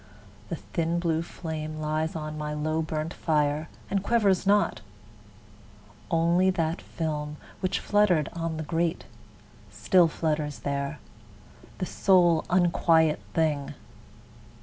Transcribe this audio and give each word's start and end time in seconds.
the 0.49 0.55
thin 0.55 0.97
blue 0.97 1.21
flame 1.21 1.79
Lies 1.79 2.15
on 2.15 2.35
my 2.35 2.55
low 2.55 2.81
burnt 2.81 3.13
fire, 3.13 3.69
and 3.87 4.01
quivers 4.01 4.47
not; 4.47 4.81
Only 6.09 6.49
that 6.49 6.81
film, 6.81 7.37
which 7.59 7.79
fluttered 7.79 8.27
on 8.33 8.57
the 8.57 8.63
grate, 8.63 9.05
Still 9.69 10.07
flutters 10.07 10.61
there, 10.65 10.97
the 11.77 11.85
sole 11.85 12.45
unquiet 12.49 13.19
thing. 13.35 13.75